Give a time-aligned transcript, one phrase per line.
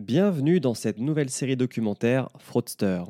[0.00, 3.02] Bienvenue dans cette nouvelle série documentaire Fraudster,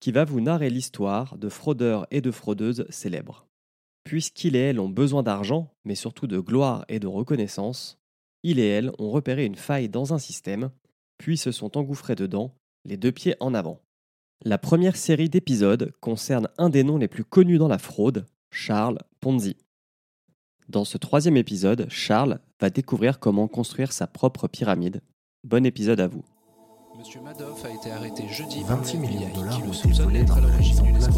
[0.00, 3.46] qui va vous narrer l'histoire de fraudeurs et de fraudeuses célèbres.
[4.02, 7.98] Puisqu'il et elle ont besoin d'argent, mais surtout de gloire et de reconnaissance,
[8.42, 10.70] il et elle ont repéré une faille dans un système,
[11.18, 12.54] puis se sont engouffrés dedans,
[12.86, 13.82] les deux pieds en avant.
[14.42, 19.00] La première série d'épisodes concerne un des noms les plus connus dans la fraude, Charles
[19.20, 19.58] Ponzi.
[20.70, 25.02] Dans ce troisième épisode, Charles va découvrir comment construire sa propre pyramide.
[25.44, 26.24] Bon épisode à vous.
[26.98, 29.72] Monsieur Madoff a été arrêté jeudi 26 par le millions de dollars qui le ont
[29.72, 31.08] été soupçonne volés d'être à par la mise en place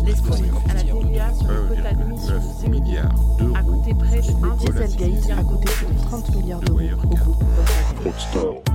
[0.69, 1.01] à la d'euros.
[1.01, 3.55] TVA sur le quota d'émission 1,9 milliards d'euros.
[3.57, 7.05] A coûté près de de 1 Dieselgate a coûté plus de 30 milliards de d'euros
[7.05, 7.45] au groupe.
[8.03, 8.70] Volkswagen.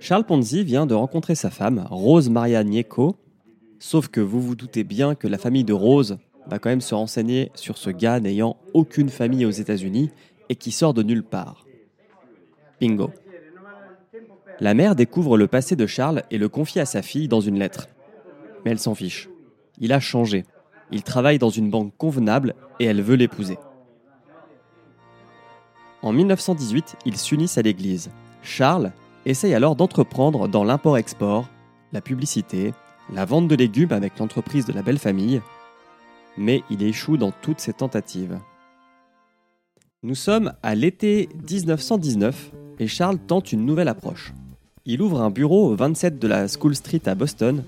[0.00, 3.16] Charles Ponzi vient de rencontrer sa femme, Rose Maria Nieco.
[3.78, 6.94] Sauf que vous vous doutez bien que la famille de Rose va quand même se
[6.94, 10.10] renseigner sur ce gars n'ayant aucune famille aux États-Unis
[10.48, 11.66] et qui sort de nulle part.
[12.80, 13.10] Bingo.
[14.60, 17.58] La mère découvre le passé de Charles et le confie à sa fille dans une
[17.58, 17.88] lettre.
[18.64, 19.28] Mais elle s'en fiche.
[19.78, 20.44] Il a changé.
[20.90, 23.58] Il travaille dans une banque convenable et elle veut l'épouser.
[26.04, 28.10] En 1918, ils s'unissent à l'église.
[28.42, 28.92] Charles
[29.24, 31.48] essaye alors d'entreprendre dans l'import-export,
[31.94, 32.74] la publicité,
[33.10, 35.40] la vente de légumes avec l'entreprise de la belle famille,
[36.36, 38.38] mais il échoue dans toutes ses tentatives.
[40.02, 44.34] Nous sommes à l'été 1919 et Charles tente une nouvelle approche.
[44.84, 47.64] Il ouvre un bureau au 27 de la School Street à Boston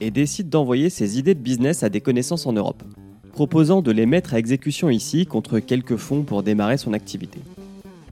[0.00, 2.82] et décide d'envoyer ses idées de business à des connaissances en Europe,
[3.30, 7.38] proposant de les mettre à exécution ici contre quelques fonds pour démarrer son activité.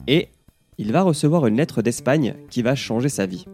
[0.07, 0.29] Et
[0.77, 3.45] il va recevoir une lettre d'Espagne qui va changer sa vie.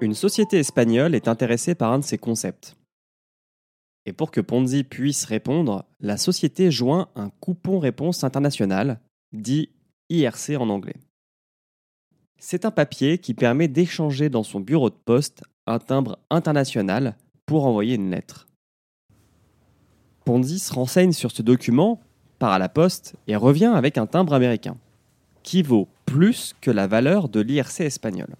[0.00, 2.76] Une société espagnole est intéressée par un de ses concepts.
[4.06, 9.00] Et pour que Ponzi puisse répondre, la société joint un coupon réponse international,
[9.32, 9.70] dit
[10.08, 10.94] IRC en anglais.
[12.38, 17.16] C'est un papier qui permet d'échanger dans son bureau de poste un timbre international
[17.46, 18.46] pour envoyer une lettre.
[20.24, 22.00] Ponzi se renseigne sur ce document,
[22.38, 24.76] part à la poste et revient avec un timbre américain,
[25.42, 28.36] qui vaut plus que la valeur de l'IRC espagnol.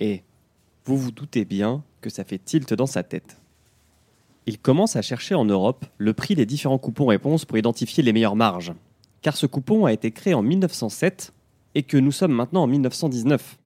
[0.00, 0.24] Et
[0.84, 3.36] vous vous doutez bien que ça fait tilt dans sa tête.
[4.46, 8.12] Il commence à chercher en Europe le prix des différents coupons réponses pour identifier les
[8.12, 8.72] meilleures marges,
[9.22, 11.32] car ce coupon a été créé en 1907
[11.74, 13.58] et que nous sommes maintenant en 1919.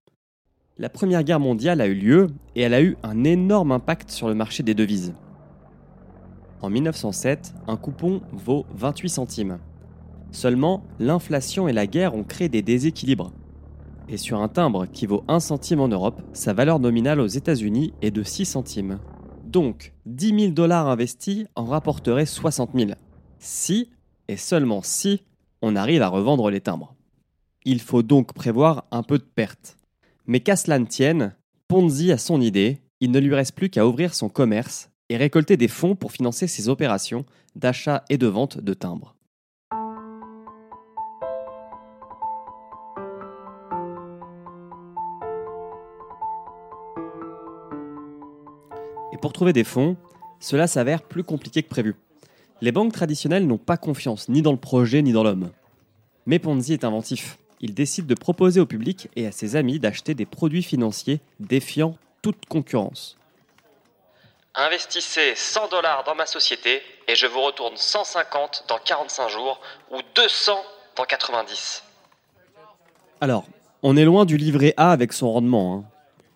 [0.79, 4.29] La Première Guerre mondiale a eu lieu et elle a eu un énorme impact sur
[4.29, 5.15] le marché des devises.
[6.61, 9.59] En 1907, un coupon vaut 28 centimes.
[10.31, 13.33] Seulement, l'inflation et la guerre ont créé des déséquilibres.
[14.09, 17.93] Et sur un timbre qui vaut 1 centime en Europe, sa valeur nominale aux États-Unis
[18.01, 18.99] est de 6 centimes.
[19.45, 22.93] Donc, 10 000 dollars investis en rapporteraient 60 000.
[23.39, 23.91] Si,
[24.29, 25.23] et seulement si,
[25.61, 26.95] on arrive à revendre les timbres.
[27.65, 29.77] Il faut donc prévoir un peu de perte.
[30.27, 31.37] Mais qu'à cela ne tienne,
[31.69, 35.57] Ponzi a son idée, il ne lui reste plus qu'à ouvrir son commerce et récolter
[35.57, 37.25] des fonds pour financer ses opérations
[37.55, 39.15] d'achat et de vente de timbres.
[49.13, 49.97] Et pour trouver des fonds,
[50.41, 51.95] cela s'avère plus compliqué que prévu.
[52.61, 55.51] Les banques traditionnelles n'ont pas confiance ni dans le projet ni dans l'homme.
[56.27, 57.39] Mais Ponzi est inventif.
[57.63, 61.97] Il décide de proposer au public et à ses amis d'acheter des produits financiers défiant
[62.21, 63.17] toute concurrence.
[64.55, 69.61] Investissez 100 dollars dans ma société et je vous retourne 150 dans 45 jours
[69.91, 70.53] ou 200
[70.97, 71.85] dans 90.
[73.21, 73.47] Alors,
[73.83, 75.75] on est loin du livret A avec son rendement.
[75.75, 75.85] hein.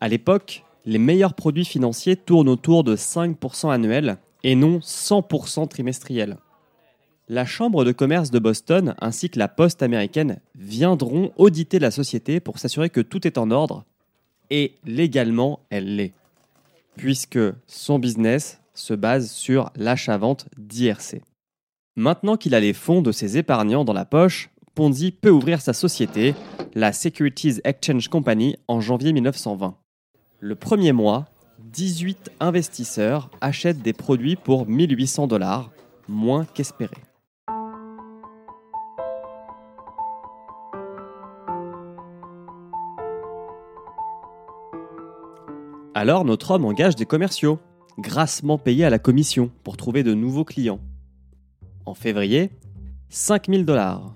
[0.00, 6.38] À l'époque, les meilleurs produits financiers tournent autour de 5% annuels et non 100% trimestriels.
[7.28, 12.38] La Chambre de commerce de Boston ainsi que la Poste américaine viendront auditer la société
[12.38, 13.84] pour s'assurer que tout est en ordre.
[14.50, 16.12] Et légalement, elle l'est.
[16.96, 21.20] Puisque son business se base sur l'achat-vente d'IRC.
[21.96, 25.72] Maintenant qu'il a les fonds de ses épargnants dans la poche, Ponzi peut ouvrir sa
[25.72, 26.36] société,
[26.76, 29.76] la Securities Exchange Company, en janvier 1920.
[30.38, 31.24] Le premier mois,
[31.72, 35.72] 18 investisseurs achètent des produits pour 1800 dollars,
[36.06, 37.05] moins qu'espéré.
[45.96, 47.58] Alors notre homme engage des commerciaux,
[47.98, 50.78] grassement payés à la commission pour trouver de nouveaux clients.
[51.86, 52.50] En février,
[53.08, 54.14] 5000 dollars.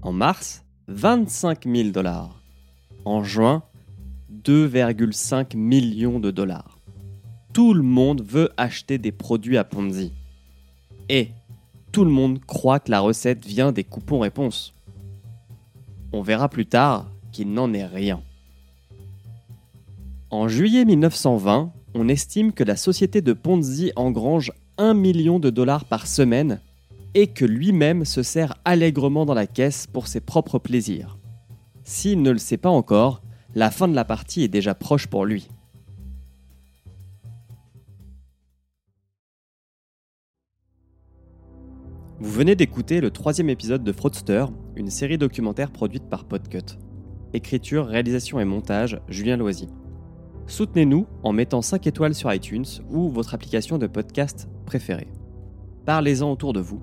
[0.00, 2.42] En mars, 25 000 dollars.
[3.04, 3.64] En juin,
[4.32, 6.78] 2,5 millions de dollars.
[7.52, 10.14] Tout le monde veut acheter des produits à Ponzi.
[11.10, 11.32] Et
[11.92, 14.72] tout le monde croit que la recette vient des coupons réponses.
[16.14, 18.22] On verra plus tard qu'il n'en est rien.
[20.32, 25.84] En juillet 1920, on estime que la société de Ponzi engrange 1 million de dollars
[25.84, 26.60] par semaine
[27.14, 31.18] et que lui-même se sert allègrement dans la caisse pour ses propres plaisirs.
[31.82, 33.22] S'il ne le sait pas encore,
[33.56, 35.48] la fin de la partie est déjà proche pour lui.
[42.20, 44.44] Vous venez d'écouter le troisième épisode de Fraudster,
[44.76, 46.78] une série documentaire produite par Podcut.
[47.32, 49.66] Écriture, réalisation et montage, Julien Loisy.
[50.50, 55.06] Soutenez-nous en mettant 5 étoiles sur iTunes ou votre application de podcast préférée.
[55.86, 56.80] Parlez-en autour de vous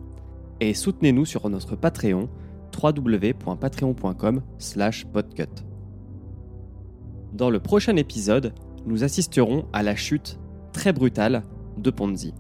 [0.62, 2.30] et soutenez-nous sur notre Patreon
[2.82, 4.42] www.patreon.com
[5.12, 5.64] podcut.
[7.34, 8.54] Dans le prochain épisode,
[8.86, 10.40] nous assisterons à la chute
[10.72, 11.44] très brutale
[11.78, 12.34] de Ponzi.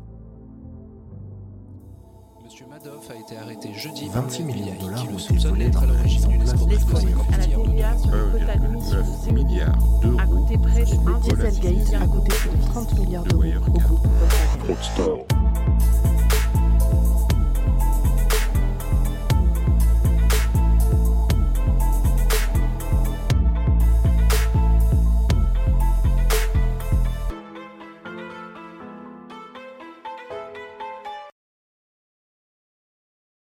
[3.28, 5.94] Été arrêté jeudi 26 par le millions de dollars ont été volés d'être dans à
[5.94, 6.58] la mise en place à
[7.98, 10.18] sur le quota d'émission de 1,9 ces milliards d'euros.
[10.30, 13.58] Coûté près de sont 1 Dieselgate volatilisés a coûté plus de 30 milliards de d'euros
[15.00, 15.37] au.